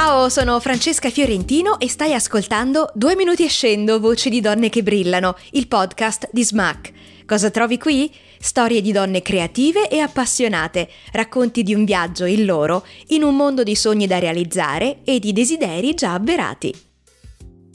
[0.00, 4.84] Ciao, sono Francesca Fiorentino e stai ascoltando Due minuti e scendo, voci di donne che
[4.84, 6.92] brillano, il podcast di Smack.
[7.26, 8.08] Cosa trovi qui?
[8.38, 13.64] Storie di donne creative e appassionate, racconti di un viaggio, il loro, in un mondo
[13.64, 16.87] di sogni da realizzare e di desideri già avverati.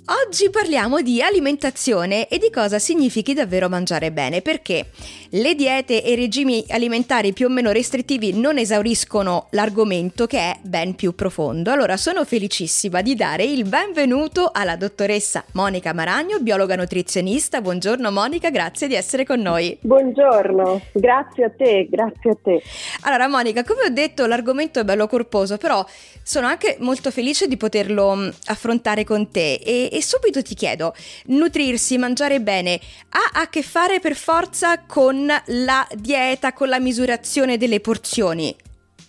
[0.06, 4.88] Oggi parliamo di alimentazione e di cosa significhi davvero mangiare bene, perché
[5.30, 10.60] le diete e i regimi alimentari più o meno restrittivi non esauriscono l'argomento che è
[10.62, 11.72] ben più profondo.
[11.72, 17.62] Allora sono felicissima di dare il benvenuto alla dottoressa Monica Maragno, biologa nutrizionista.
[17.62, 19.78] Buongiorno Monica, grazie di essere con noi.
[19.80, 22.62] Buongiorno, grazie a te, grazie a te.
[23.04, 25.86] Allora Monica, come ho detto l'argomento è bello corposo, però
[26.22, 30.94] sono anche molto felice di poterlo affrontare con te e, e subito ti chiedo,
[31.28, 37.58] nutrirsi, mangiare bene, ha a che fare per forza con la dieta, con la misurazione
[37.58, 38.56] delle porzioni?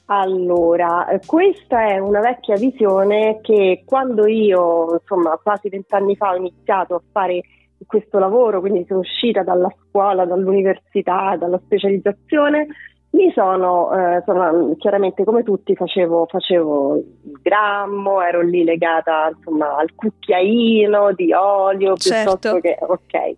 [0.07, 6.95] Allora, questa è una vecchia visione che quando io, insomma, quasi vent'anni fa ho iniziato
[6.95, 7.41] a fare
[7.87, 12.67] questo lavoro, quindi sono uscita dalla scuola, dall'università, dalla specializzazione,
[13.15, 19.77] mi sono, eh, sono, chiaramente come tutti facevo, facevo, il grammo, ero lì legata insomma,
[19.77, 22.39] al cucchiaino di olio certo.
[22.39, 23.37] piuttosto che ok.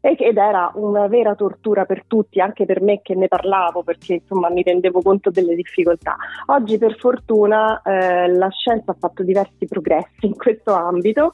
[0.00, 4.48] Ed era una vera tortura per tutti, anche per me che ne parlavo, perché insomma
[4.48, 6.16] mi rendevo conto delle difficoltà.
[6.46, 11.32] Oggi per fortuna eh, la scienza ha fatto diversi progressi in questo ambito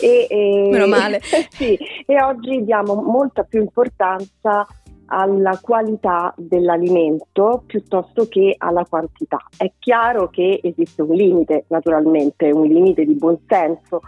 [0.00, 1.20] e, e, Meno male.
[1.52, 1.76] sì,
[2.06, 4.66] e oggi diamo molta più importanza
[5.06, 9.38] alla qualità dell'alimento piuttosto che alla quantità.
[9.56, 14.00] È chiaro che esiste un limite, naturalmente, un limite di buonsenso,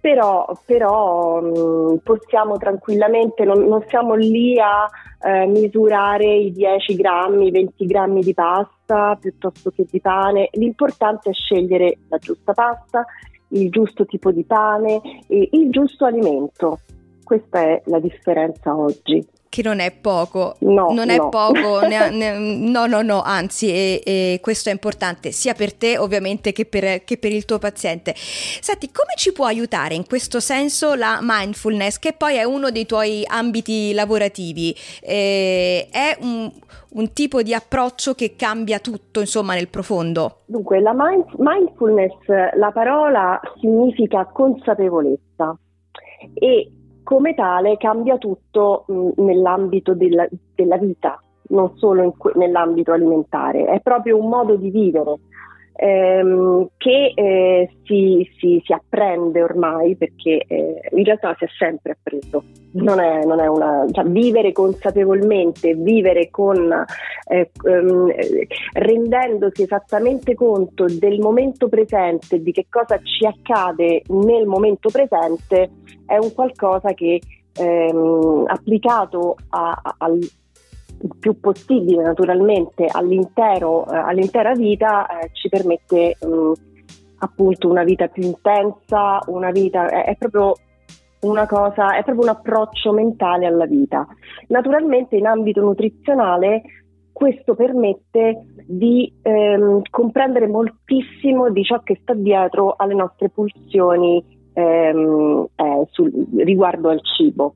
[0.00, 4.88] però, però mh, possiamo tranquillamente, non, non siamo lì a
[5.22, 10.48] eh, misurare i 10 grammi, i 20 grammi di pasta piuttosto che di pane.
[10.52, 13.04] L'importante è scegliere la giusta pasta,
[13.48, 16.78] il giusto tipo di pane e il giusto alimento.
[17.22, 21.12] Questa è la differenza oggi che non è poco, no, non no.
[21.12, 25.74] è poco, ne, ne, no, no, no, anzi, e, e questo è importante sia per
[25.74, 28.14] te ovviamente che per, che per, il tuo paziente.
[28.14, 32.86] Senti, come ci può aiutare in questo senso la mindfulness, che poi è uno dei
[32.86, 34.72] tuoi ambiti lavorativi?
[35.02, 36.48] Eh, è un,
[36.90, 40.42] un, tipo di approccio che cambia tutto, insomma, nel profondo?
[40.46, 42.14] Dunque, la mind, mindfulness,
[42.56, 45.58] la parola significa consapevolezza
[46.34, 46.70] e
[47.10, 53.80] come tale cambia tutto mh, nell'ambito della, della, vita, non solo que- nell'ambito alimentare, è
[53.80, 55.16] proprio un modo di vivere
[55.80, 61.92] ehm, che eh, si, si, si, apprende ormai perché eh, in realtà si è sempre
[61.92, 62.44] appreso.
[62.72, 66.70] Non è, non è una, cioè, vivere consapevolmente, vivere con,
[67.28, 68.12] eh, ehm,
[68.74, 75.70] rendendosi esattamente conto del momento presente, di che cosa ci accade nel momento presente,
[76.04, 77.20] è un qualcosa che
[77.54, 80.18] ehm, applicato a, a, al,
[81.02, 86.52] il più possibile naturalmente all'intero, eh, all'intera vita eh, ci permette mh,
[87.18, 90.54] appunto una vita più intensa, una vita, è, è proprio
[91.20, 94.06] una cosa, è proprio un approccio mentale alla vita.
[94.48, 96.62] Naturalmente in ambito nutrizionale
[97.12, 104.24] questo permette di ehm, comprendere moltissimo di ciò che sta dietro alle nostre pulsioni
[104.54, 107.54] ehm, eh, sul, riguardo al cibo.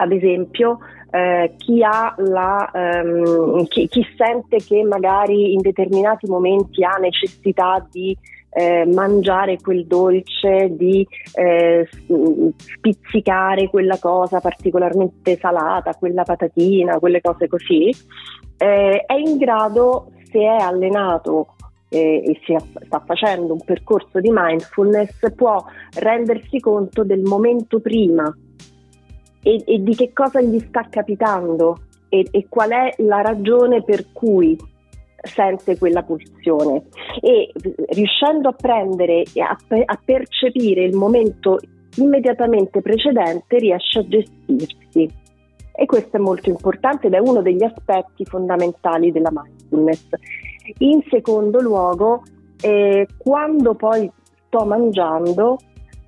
[0.00, 0.78] Ad esempio,
[1.10, 8.16] eh, chi, la, ehm, chi, chi, sente che magari in determinati momenti ha necessità di
[8.48, 11.86] eh, mangiare quel dolce, di eh,
[12.56, 17.94] spizzicare quella cosa particolarmente salata, quella patatina, quelle cose così,
[18.56, 21.56] eh, è in grado, se è allenato
[21.90, 22.56] eh, e si
[22.86, 25.62] sta facendo un percorso di mindfulness, può
[25.98, 28.34] rendersi conto del momento prima
[29.42, 31.78] e, e di che cosa gli sta capitando?
[32.08, 34.58] E, e qual è la ragione per cui
[35.22, 36.84] sente quella pulsione?
[37.20, 37.52] E
[37.90, 41.58] riuscendo a prendere e a, a, percepire il momento
[41.96, 45.08] immediatamente precedente riesce a gestirsi.
[45.72, 50.08] E questo è molto importante ed è uno degli aspetti fondamentali della mindfulness.
[50.78, 52.22] In secondo luogo,
[52.60, 54.10] eh, quando poi
[54.46, 55.58] sto mangiando,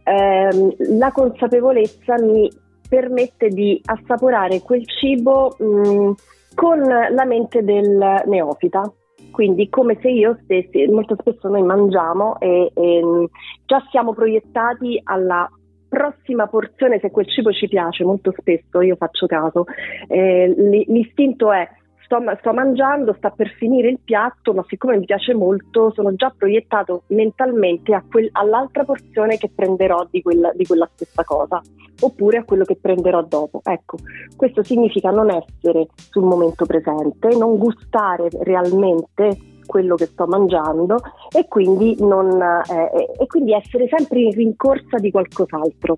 [0.02, 2.50] ehm, la consapevolezza mi
[2.92, 6.10] permette di assaporare quel cibo mh, mm,
[6.54, 8.92] con la mente del neofita.
[9.30, 13.24] Quindi come se io stessi, molto spesso noi mangiamo e, e mm,
[13.64, 15.50] già siamo proiettati alla
[15.88, 19.64] prossima porzione, se quel cibo ci piace, molto spesso io faccio caso,
[20.08, 20.54] eh,
[20.86, 21.66] l'istinto è
[22.12, 26.32] sto, sto, mangiando, sta per finire il piatto, ma siccome mi piace molto sono già
[26.36, 31.60] proiettato mentalmente quel, all'altra porzione che prenderò di quella, di quella stessa cosa,
[32.00, 33.60] oppure a quello che prenderò dopo.
[33.64, 33.96] Ecco,
[34.36, 40.96] questo significa non essere sul momento presente, non gustare realmente quello che sto mangiando
[41.34, 45.96] e quindi, non, eh, e quindi essere sempre in rincorsa di qualcos'altro.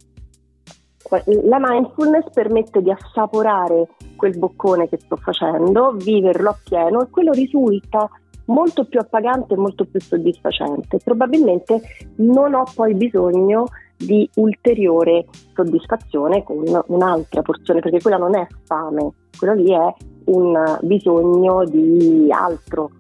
[1.45, 8.09] La mindfulness permette di assaporare quel boccone che sto facendo, viverlo appieno e quello risulta
[8.47, 10.99] molto più appagante e molto più soddisfacente.
[11.03, 11.81] Probabilmente
[12.17, 13.67] non ho poi bisogno
[13.97, 19.95] di ulteriore soddisfazione con un'altra porzione, perché quella non è fame, quello lì è
[20.27, 22.91] un bisogno di altro,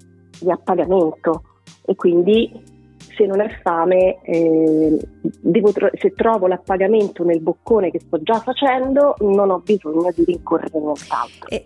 [0.41, 1.43] di appagamento
[1.85, 2.73] e quindi
[3.16, 4.99] se non è fame, eh,
[5.72, 10.78] tro- se trovo l'appagamento nel boccone che sto già facendo, non ho bisogno di rincorrere
[10.78, 11.49] nient'altro.
[11.49, 11.64] E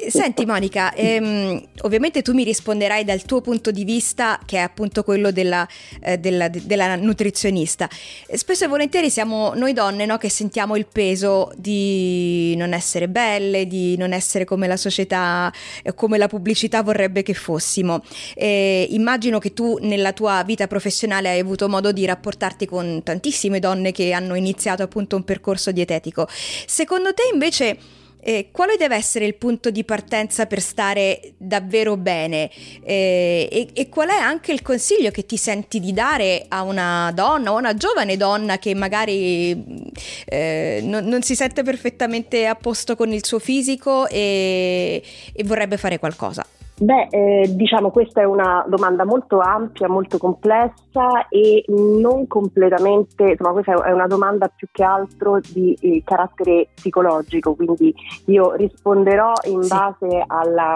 [0.00, 4.60] eh, senti Monica, ehm, ovviamente tu mi risponderai dal tuo punto di vista che è
[4.60, 5.66] appunto quello della,
[6.00, 7.88] eh, della, della nutrizionista.
[8.32, 13.66] Spesso e volentieri siamo noi donne no, che sentiamo il peso di non essere belle,
[13.66, 15.52] di non essere come la società,
[15.82, 18.02] eh, come la pubblicità vorrebbe che fossimo.
[18.36, 23.92] immagino che tu nella tua vita professionale hai avuto modo di rapportarti con tantissime donne
[23.92, 26.26] che hanno iniziato appunto un percorso dietetico.
[26.66, 32.50] Secondo te invece eh, quale deve essere il punto di partenza per stare davvero bene
[32.84, 37.10] eh, e, e, qual è anche il consiglio che ti senti di dare a una
[37.12, 39.90] donna o una giovane donna che magari
[40.26, 45.02] eh, non, non, si sente perfettamente a posto con il suo fisico e,
[45.32, 46.46] e vorrebbe fare qualcosa?
[46.82, 53.52] Beh, eh, diciamo questa è una domanda molto ampia, molto complessa e non completamente, insomma
[53.52, 57.94] questa è una domanda più che altro di eh, carattere psicologico, quindi
[58.24, 60.74] io risponderò in base alla,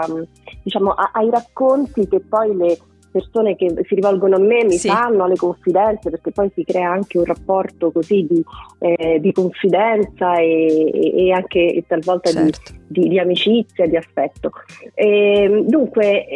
[0.63, 2.77] diciamo, a, ai racconti che poi le
[3.17, 4.87] persone che si rivolgono a me mi sì.
[4.87, 8.43] fanno le confidenze perché poi si crea anche un rapporto così di,
[8.79, 12.73] eh, di confidenza e, e, anche talvolta certo.
[12.87, 14.51] di, di, di, amicizia, di affetto.
[14.93, 16.27] E, ehm, dunque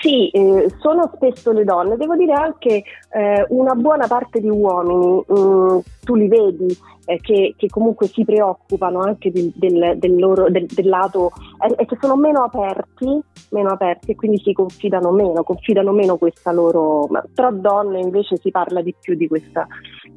[0.00, 5.22] sì, eh, sono spesso le donne, devo dire anche eh, una buona parte di uomini,
[5.26, 10.16] mh, mm, tu li vedi eh, che, che, comunque si preoccupano anche del, del, del,
[10.16, 11.32] loro, del lato
[11.66, 13.20] eh, e che sono meno aperti,
[13.50, 17.06] meno aperti e quindi si confidano meno, confidano meno questa loro...
[17.10, 19.66] Ma tra donne invece si parla di più di questa,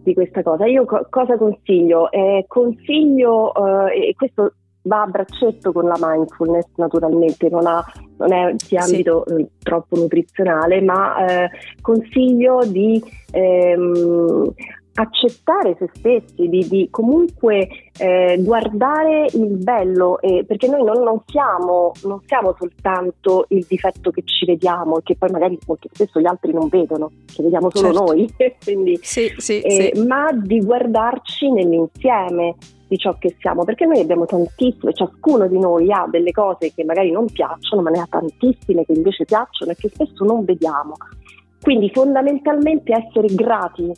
[0.02, 0.66] di questa cosa.
[0.66, 2.10] Io co- cosa consiglio?
[2.10, 3.54] Eh, consiglio,
[3.88, 7.84] eh, e questo va a braccetto con la mindfulness naturalmente, non, ha,
[8.18, 9.34] non è di ambito sì.
[9.34, 11.50] eh, troppo nutrizionale, ma eh,
[11.82, 14.54] consiglio di ehm,
[15.00, 21.22] accettare se stessi, di, di comunque eh, guardare il bello, eh, perché noi non, non,
[21.28, 26.20] siamo, non, siamo, soltanto il difetto che ci vediamo e che poi magari molto spesso
[26.20, 28.06] gli altri non vedono, che vediamo solo certo.
[28.06, 30.04] noi, Quindi, sì, sì, eh, sì.
[30.06, 32.56] ma di guardarci nell'insieme
[32.88, 36.84] di ciò che siamo, perché noi abbiamo tantissime, ciascuno di noi ha delle cose che
[36.84, 40.94] magari non piacciono, ma ne ha tantissime che invece piacciono e che spesso non vediamo.
[41.62, 43.92] Quindi fondamentalmente essere grati,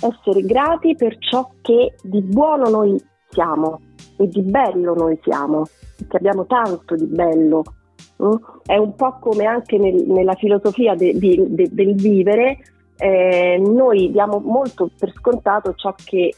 [0.00, 3.80] essere grati per ciò che di buono noi siamo
[4.16, 5.64] e di bello noi siamo,
[5.96, 7.62] perché abbiamo tanto di bello.
[8.22, 8.34] Mm?
[8.64, 12.58] È un po' come anche nel, nella filosofia de, de, de, del vivere,
[12.96, 16.32] eh, noi diamo molto per scontato ciò che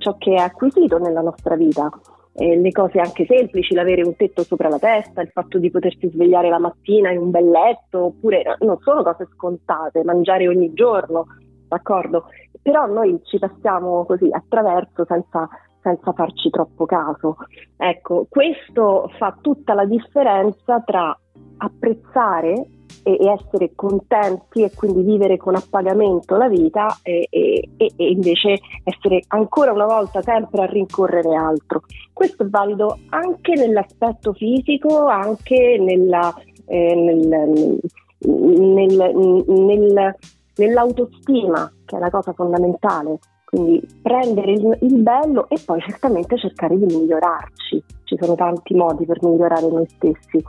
[0.00, 1.88] ciò che è acquisito nella nostra vita.
[2.32, 6.08] Eh, le cose anche semplici, l'avere un tetto sopra la testa, il fatto di potersi
[6.08, 11.26] svegliare la mattina in un bel letto, oppure non sono cose scontate, mangiare ogni giorno,
[11.68, 12.24] d'accordo?
[12.62, 15.48] Però noi ci passiamo così attraverso senza,
[15.82, 17.36] senza farci troppo caso.
[17.76, 21.16] Ecco, questo fa tutta la differenza tra
[21.58, 22.66] apprezzare
[23.02, 28.58] e, e, essere contenti e quindi vivere con appagamento la vita e, e, e, invece
[28.84, 31.82] essere ancora una volta sempre a rincorrere altro.
[32.12, 36.34] Questo è valido anche nell'aspetto fisico, anche nella,
[36.66, 37.78] eh, nel,
[38.18, 39.12] nel,
[39.46, 40.16] nel,
[40.56, 43.18] nell'autostima, che è la cosa fondamentale.
[43.44, 47.82] Quindi prendere il, il, bello e poi certamente cercare di migliorarci.
[48.04, 50.40] Ci sono tanti modi per migliorare noi stessi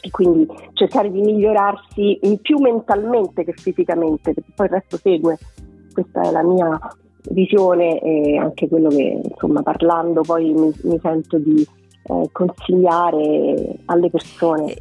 [0.00, 5.38] e quindi cercare di migliorarsi più mentalmente che fisicamente, perché poi il resto segue.
[5.92, 6.78] Questa è la mia
[7.30, 11.66] visione e anche quello che insomma parlando poi mi, mi sento di
[12.04, 14.74] eh, consigliare alle persone.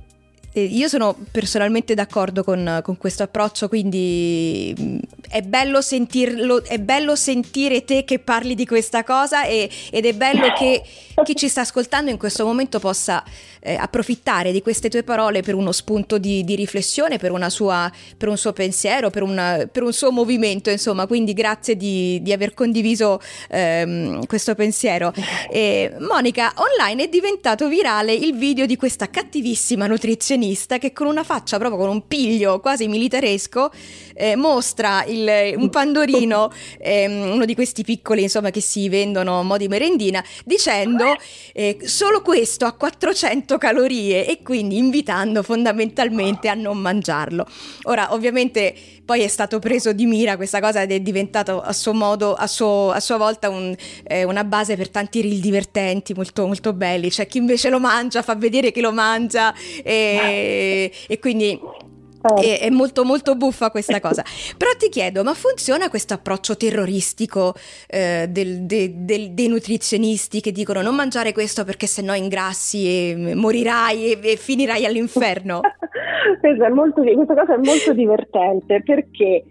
[0.61, 4.97] Io sono personalmente d'accordo con, con, questo approccio, quindi mm,
[5.29, 10.13] è bello, sentirlo, è bello sentire te che parli di questa cosa e, ed è
[10.13, 10.81] bello che
[11.23, 13.23] chi ci sta ascoltando in questo momento possa
[13.59, 18.27] eh, approfittare di queste tue parole per uno spunto di, di riflessione, per, sua, per,
[18.27, 22.53] un suo pensiero, per, una, per, un suo movimento, insomma, quindi grazie di, di aver
[22.53, 25.13] condiviso ehm, questo pensiero.
[25.51, 31.07] E, Monica, online è diventato virale il video di questa cattivissima nutrizionista protagonista che con
[31.07, 33.71] una faccia proprio con un piglio quasi militaresco
[34.13, 39.43] eh, mostra il, un pandorino, eh, uno di questi piccoli insomma che si vendono a
[39.43, 41.15] mo' di merendina, dicendo
[41.53, 47.45] eh, solo questo ha 400 calorie e quindi invitando fondamentalmente a non mangiarlo.
[47.83, 48.73] Ora ovviamente
[49.07, 52.45] poi è stato preso di mira questa cosa ed è diventato a suo modo, a,
[52.45, 53.73] suo, a sua volta un,
[54.03, 57.09] eh, una base per tanti reel divertenti molto, molto belli.
[57.09, 60.36] C'è chi invece lo mangia, fa vedere che lo mangia e,
[61.07, 61.59] e quindi
[62.35, 64.23] è, è, molto molto buffa questa cosa.
[64.57, 67.53] Però ti chiedo, ma funziona questo approccio terroristico
[67.87, 73.33] eh, del, de, del, dei nutrizionisti che dicono non mangiare questo perché sennò ingrassi e
[73.35, 75.61] morirai e, e finirai all'inferno?
[76.73, 79.43] molto, questa cosa è molto divertente perché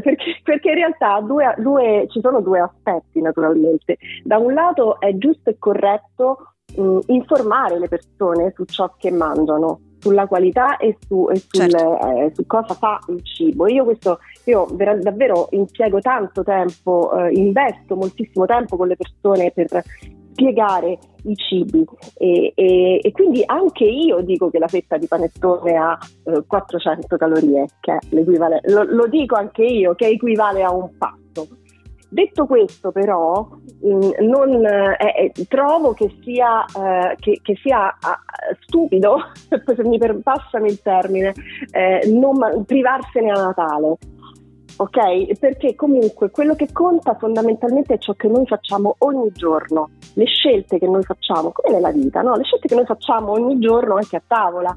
[0.00, 3.96] perché, perché, in realtà due, due, ci sono due aspetti naturalmente.
[4.24, 9.93] Da un lato è giusto e corretto mh, informare le persone su ciò che mangiano,
[10.04, 11.98] sulla qualità e, su, e sul, certo.
[11.98, 13.66] eh, su, cosa fa il cibo.
[13.66, 19.50] Io questo io ver- davvero impiego tanto tempo, eh, investo moltissimo tempo con le persone
[19.50, 19.82] per
[20.32, 21.86] spiegare i cibi
[22.18, 27.16] e, e, e, quindi anche io dico che la fetta di panettone ha eh, 400
[27.16, 31.46] calorie, che lo, lo dico anche io, che equivale a un pasto.
[32.14, 33.44] Detto questo, però,
[33.80, 39.16] mh, mm, non, eh, eh, trovo che sia, eh, che, che sia uh, stupido,
[39.50, 41.34] se mi per, passami il termine,
[41.72, 43.96] eh, non privarsene a Natale.
[44.76, 45.38] Ok?
[45.40, 50.78] Perché comunque quello che conta fondamentalmente è ciò che noi facciamo ogni giorno, le scelte
[50.78, 52.36] che noi facciamo, come nella vita, no?
[52.36, 54.72] le scelte che noi facciamo ogni giorno anche a tavola.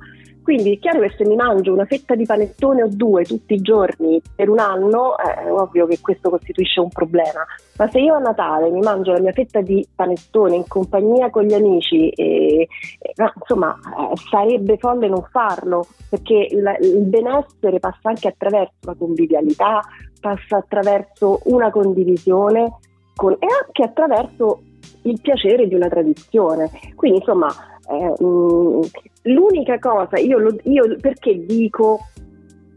[0.47, 3.59] Quindi è chiaro che se mi mangio una fetta di panettone o due tutti i
[3.59, 7.45] giorni per un anno, eh, è ovvio che questo costituisce un problema.
[7.77, 11.43] Ma se io a Natale mi mangio la mia fetta di panettone in compagnia con
[11.43, 18.07] gli amici, e, e, insomma, eh, sarebbe folle non farlo, perché il, il benessere passa
[18.07, 19.81] anche attraverso la convivialità,
[20.21, 22.77] passa attraverso una condivisione
[23.15, 24.61] con, e anche attraverso
[25.01, 26.69] il piacere di una tradizione.
[26.95, 27.47] Quindi insomma
[27.89, 28.81] eh, mh,
[29.23, 31.99] l'unica cosa, io, lo, io, perché dico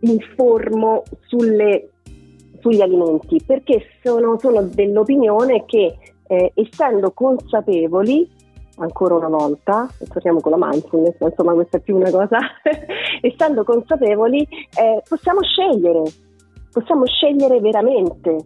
[0.00, 1.90] informo sulle,
[2.60, 3.42] sugli alimenti?
[3.44, 8.28] Perché sono, sono dell'opinione che eh, essendo consapevoli,
[8.76, 12.38] ancora una volta, torniamo con la mindfulness, insomma questa è più una cosa,
[13.20, 16.02] essendo consapevoli eh, possiamo scegliere,
[16.72, 18.36] possiamo scegliere veramente.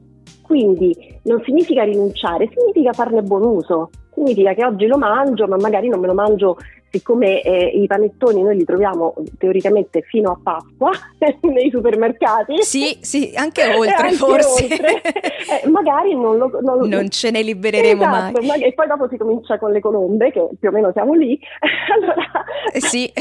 [0.43, 5.89] Quindi non significa rinunciare, significa farne buon uso significa che oggi lo mangio, ma magari
[5.89, 6.57] non me lo mangio
[6.95, 10.93] siccome eh, i panettoni noi li troviamo teoricamente fino a Pasqua
[11.43, 12.63] nei supermercati.
[12.63, 14.63] Sì, sì, anche oltre anche forse.
[14.63, 18.63] Oltre, eh, magari non, lo, non, non ce ne libereremo esatto, mai.
[18.63, 21.37] E poi dopo si comincia con le colombe, che più o meno siamo lì.
[21.93, 23.13] allora, eh, sì.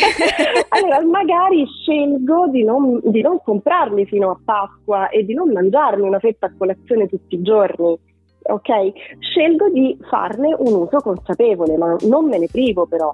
[0.69, 6.05] allora, magari scelgo di non, di non comprarli fino a Pasqua e di non mangiarmi
[6.05, 8.11] una fetta a colazione tutti i giorni
[8.43, 8.91] ok?
[9.19, 13.13] Scelgo di farne un uso consapevole, ma non me ne privo però.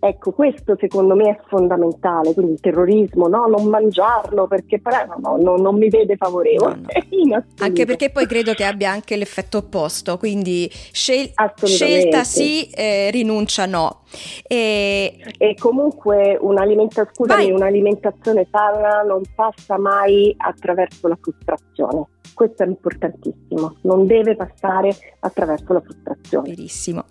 [0.00, 3.46] Ecco, questo secondo me è fondamentale, quindi il terrorismo, no?
[3.46, 4.80] non mangiarlo perché
[5.20, 6.82] no, no, non mi vede favorevole.
[7.24, 11.32] No, anche perché poi credo che abbia anche l'effetto opposto, quindi scel-
[11.64, 14.02] scelta sì, eh, rinuncia no.
[14.46, 22.06] E, e comunque un'alimenta- scusami, un'alimentazione sana non passa mai attraverso la frustrazione
[22.38, 26.50] questo è importantissimo, non deve passare attraverso la frustrazione.
[26.50, 27.04] Verissimo.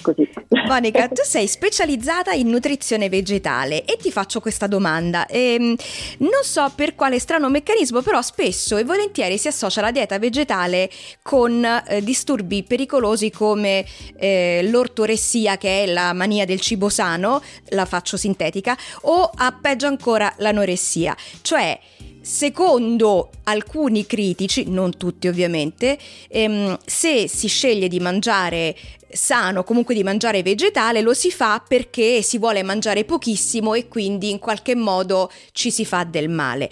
[0.00, 0.26] Così.
[0.66, 5.26] Monica, tu sei specializzata specializzata in nutrizione vegetale e ti faccio questa domanda.
[5.26, 5.74] Ehm,
[6.18, 10.90] non so per quale strano meccanismo, però spesso e volentieri si associa la dieta vegetale
[11.22, 13.84] con eh, disturbi pericolosi come
[14.18, 19.86] eh, l'ortoressia, che è la mania del cibo sano, la faccio sintetica, o a peggio
[19.86, 21.16] ancora l'anoressia.
[21.42, 21.78] Cioè,
[22.22, 28.76] Secondo alcuni critici, non tutti ovviamente, ehm, se si sceglie di mangiare
[29.12, 34.30] sano, comunque di mangiare vegetale, lo si fa perché si vuole mangiare pochissimo e quindi
[34.30, 36.68] in qualche modo ci si fa del male.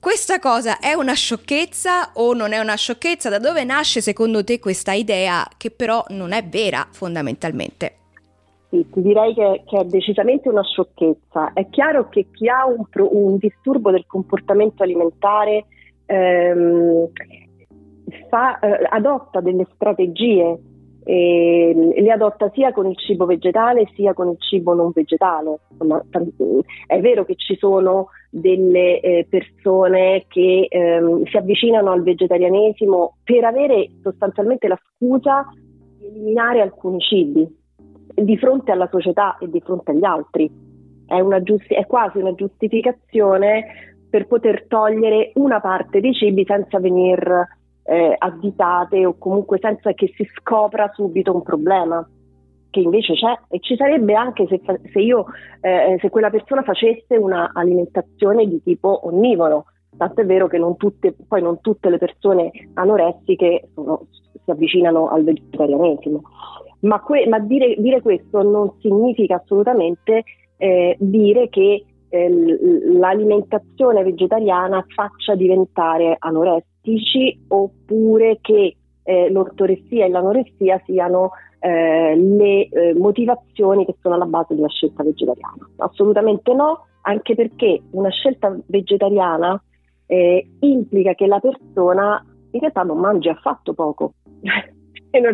[0.00, 3.28] Questa cosa è una sciocchezza o non è una sciocchezza?
[3.28, 7.94] Da dove nasce secondo te questa idea che però non è vera fondamentalmente?
[8.70, 11.52] Sì, ti direi che, che, è decisamente una sciocchezza.
[11.52, 15.64] È chiaro che chi ha un, un disturbo del comportamento alimentare
[16.06, 17.08] ehm,
[18.28, 20.58] fa, eh, adotta delle strategie,
[21.10, 21.72] e
[22.02, 25.60] le adotta sia con il cibo vegetale sia con il cibo non vegetale.
[25.70, 26.04] Insomma,
[26.86, 33.42] è vero che ci sono delle eh, persone che ehm, si avvicinano al vegetarianesimo per
[33.44, 35.46] avere sostanzialmente la scusa
[35.96, 37.56] di eliminare alcuni cibi
[38.14, 40.50] di fronte alla società e di fronte agli altri.
[41.06, 47.57] È, giusti- è quasi una giustificazione per poter togliere una parte dei cibi senza venire
[47.88, 52.06] eh, additate o comunque senza che si scopra subito un problema
[52.70, 54.60] che invece c'è e ci sarebbe anche se,
[54.92, 55.24] se, io,
[55.62, 59.64] eh, se quella persona facesse un'alimentazione di tipo onnivoro.
[59.96, 64.06] Tanto è vero che non tutte, poi non tutte le persone anoressiche sono,
[64.44, 66.22] si avvicinano al vegetarianesimo.
[66.80, 70.24] Ma, que- ma dire, dire, questo non significa assolutamente
[70.58, 72.58] eh, dire che eh,
[72.98, 76.16] l'alimentazione vegetariana faccia diventare
[76.88, 84.26] anoressici oppure che eh, l'ortoressia e l'anoressia siano eh, le eh, motivazioni che sono alla
[84.26, 85.68] base di una scelta vegetariana.
[85.78, 89.62] Assolutamente no, anche perché una scelta vegetariana
[90.06, 94.12] eh, implica che la persona in realtà non mangi affatto poco.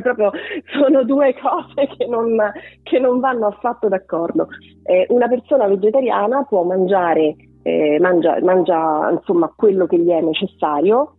[0.02, 0.30] proprio,
[0.72, 2.36] sono due cose che non,
[2.82, 4.48] che non vanno affatto d'accordo.
[4.84, 11.16] Eh, una persona vegetariana può mangiare, eh, mangia, mangia insomma quello che gli è necessario,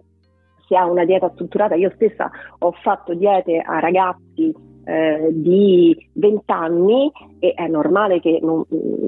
[0.68, 4.54] se ha una dieta strutturata, io stessa ho fatto diete a ragazzi
[4.86, 8.64] eh, di 20 anni e è normale che non,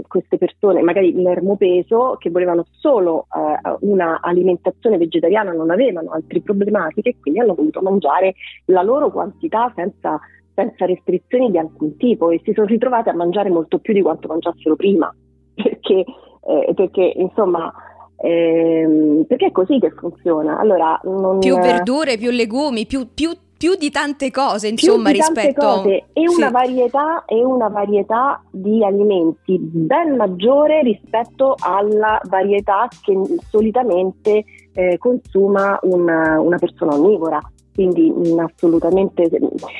[0.07, 7.09] queste persone, magari l'ermopeso, che volevano solo eh, una alimentazione vegetariana, non avevano altre problematiche
[7.09, 8.33] e quindi hanno voluto mangiare
[8.65, 10.19] la loro quantità senza,
[10.53, 14.27] senza restrizioni di alcun tipo e si sono ritrovati a mangiare molto più di quanto
[14.27, 15.13] mangiassero prima,
[15.53, 16.03] perché,
[16.47, 17.71] eh, perché insomma
[18.17, 20.59] ehm, perché è così che funziona.
[20.59, 21.39] Allora, non...
[21.39, 26.29] Più verdure, più legumi, più, più più di tante cose, insomma, più rispetto cose, e
[26.29, 34.97] una, varietà, e una varietà di alimenti ben maggiore rispetto alla varietà che solitamente eh,
[34.99, 37.41] consuma una, una persona onnivora.
[37.73, 39.27] Quindi mh, mm, assolutamente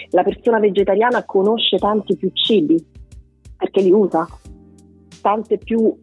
[0.10, 2.84] la persona vegetariana conosce tanti più cibi
[3.58, 4.28] perché li usa,
[5.22, 5.96] tante più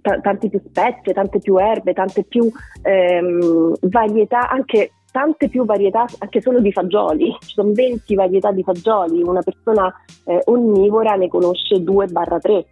[0.00, 2.50] t- tante più spezie, tante più erbe, tante più
[2.82, 8.64] ehm, varietà, anche tante più varietà anche solo di fagioli, ci sono 20 varietà di
[8.64, 9.92] fagioli, una persona
[10.24, 12.64] eh, onnivora ne conosce 2-3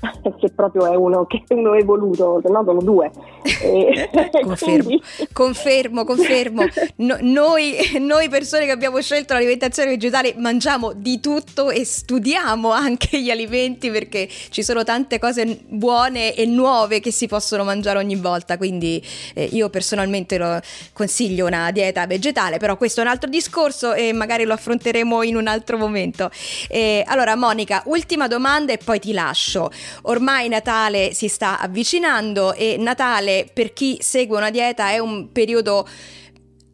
[0.40, 3.10] se proprio è uno che è uno evoluto, se no sono due.
[3.66, 4.10] E,
[4.42, 5.02] confermo, quindi...
[5.32, 6.64] confermo, confermo.
[6.96, 13.20] No, noi, noi, persone che abbiamo scelto l'alimentazione vegetale mangiamo di tutto e studiamo anche
[13.20, 18.16] gli alimenti perché ci sono tante cose buone e nuove che si possono mangiare ogni
[18.16, 19.02] volta, quindi
[19.34, 20.60] eh, io personalmente
[20.92, 25.36] consiglio una dieta vegetale, però questo è un altro discorso e magari lo affronteremo in
[25.36, 26.30] un altro momento.
[26.68, 29.70] Eh, allora Monica, ultima domanda e poi ti lascio.
[30.02, 35.86] Ormai Natale si sta avvicinando e Natale per chi segue una dieta è un periodo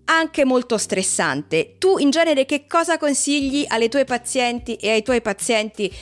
[0.04, 1.76] anche molto stressante.
[1.78, 5.92] Tu in genere che cosa consigli alle tue pazienti e ai tuoi pazienti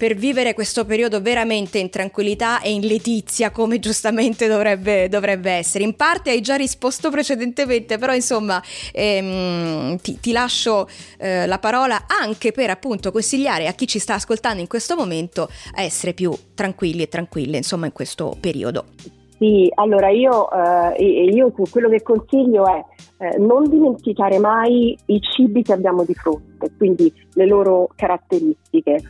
[0.00, 5.84] per vivere questo periodo veramente in tranquillità e in letizia come giustamente dovrebbe, dovrebbe essere?
[5.84, 12.06] In parte hai già risposto precedentemente, però insomma ehm, ti, ti, lascio eh, la parola
[12.06, 16.34] anche per appunto consigliare a chi ci sta ascoltando in questo momento a essere più
[16.54, 19.19] tranquilli e tranquille insomma in questo periodo.
[19.40, 22.84] Sì, allora io, eh, io quello che consiglio è
[23.24, 29.00] eh, non dimenticare mai i cibi che abbiamo di fronte, quindi le loro caratteristiche,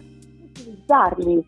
[0.51, 1.45] utilizzarli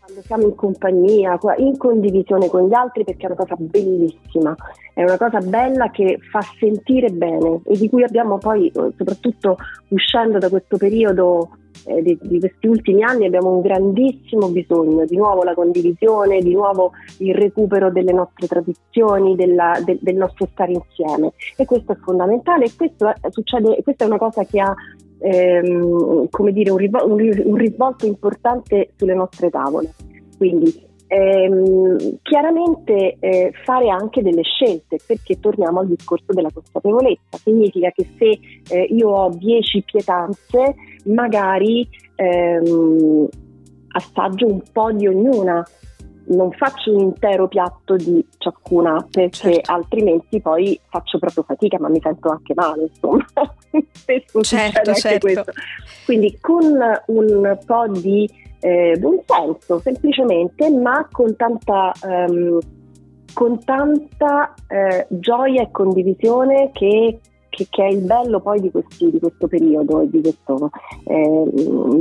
[0.00, 4.56] quando siamo in compagnia, in condivisione con gli altri perché è una cosa bellissima,
[4.94, 10.38] è una cosa bella che fa sentire bene e di cui abbiamo poi, soprattutto uscendo
[10.38, 11.50] da questo periodo
[11.86, 16.52] eh, di, di, questi ultimi anni abbiamo un grandissimo bisogno, di nuovo la condivisione, di
[16.52, 21.96] nuovo il recupero delle nostre tradizioni, della, de, del nostro stare insieme e questo è
[21.96, 24.74] fondamentale e questo succede, questa è una cosa che ha
[25.18, 27.10] ehm, come dire, un, rivol-
[27.44, 29.92] un risvolto importante sulle nostre tavole.
[30.36, 37.90] Quindi Ehm, chiaramente eh, fare anche delle scelte perché torniamo al discorso della consapevolezza significa
[37.90, 38.40] che se
[38.74, 43.28] eh, io ho 10 pietanze magari ehm,
[43.90, 45.64] assaggio un po' di ognuna
[46.28, 49.72] non faccio un intero piatto di ciascuna perché certo.
[49.72, 53.24] altrimenti poi faccio proprio fatica ma mi sento anche male insomma
[53.92, 55.44] spesso certo, certo.
[56.04, 56.64] quindi con
[57.06, 58.28] un po' di
[58.66, 62.58] eh, buonsenso semplicemente, ma con tanta, um,
[63.32, 69.08] con tanta eh, gioia e condivisione che, che, che, è il bello poi di, questi,
[69.12, 70.70] di questo periodo e di questo,
[71.04, 71.44] eh,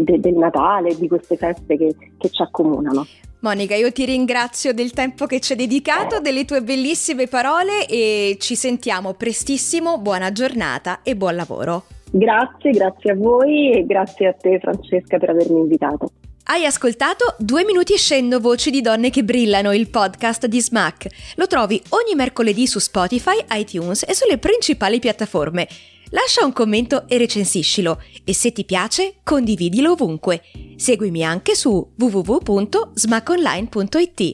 [0.02, 3.06] de, del Natale, di queste feste che, che ci accomunano.
[3.42, 8.38] Monica, io ti ringrazio del tempo che ci hai dedicato, delle tue bellissime parole e
[8.40, 10.00] ci sentiamo prestissimo.
[10.00, 11.84] Buona giornata e buon lavoro.
[12.12, 16.10] Grazie, grazie a voi e grazie a te Francesca per avermi invitato.
[16.48, 21.08] Hai ascoltato Due minuti e scendo voci di donne che brillano, il podcast di Smack.
[21.38, 25.68] Lo trovi ogni mercoledì su Spotify, iTunes e sulle principali piattaforme.
[26.12, 30.44] Lascia un commento e recensiscilo e se ti piace condividilo ovunque.
[30.76, 34.34] Seguimi anche su www.smackonline.it.